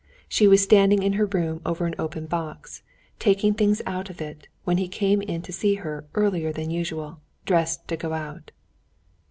[0.27, 2.81] She was standing in her room over an open box,
[3.19, 7.19] taking things out of it, when he came in to see her earlier than usual,
[7.45, 8.49] dressed to go out.